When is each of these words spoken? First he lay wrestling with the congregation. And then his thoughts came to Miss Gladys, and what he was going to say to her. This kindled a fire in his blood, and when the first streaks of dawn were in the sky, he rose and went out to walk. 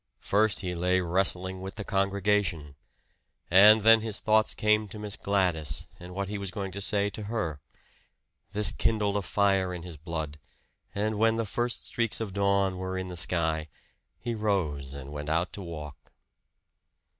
First 0.21 0.61
he 0.61 0.73
lay 0.73 0.99
wrestling 0.99 1.61
with 1.61 1.75
the 1.75 1.83
congregation. 1.83 2.73
And 3.51 3.81
then 3.81 4.01
his 4.01 4.19
thoughts 4.19 4.55
came 4.55 4.87
to 4.87 4.97
Miss 4.97 5.15
Gladys, 5.15 5.85
and 5.99 6.15
what 6.15 6.27
he 6.27 6.39
was 6.39 6.49
going 6.49 6.71
to 6.71 6.81
say 6.81 7.11
to 7.11 7.25
her. 7.25 7.59
This 8.51 8.71
kindled 8.71 9.15
a 9.15 9.21
fire 9.21 9.75
in 9.75 9.83
his 9.83 9.97
blood, 9.97 10.39
and 10.95 11.19
when 11.19 11.35
the 11.35 11.45
first 11.45 11.85
streaks 11.85 12.19
of 12.19 12.33
dawn 12.33 12.77
were 12.79 12.97
in 12.97 13.09
the 13.09 13.15
sky, 13.15 13.67
he 14.17 14.33
rose 14.33 14.95
and 14.95 15.11
went 15.11 15.29
out 15.29 15.53
to 15.53 15.61
walk. 15.61 16.11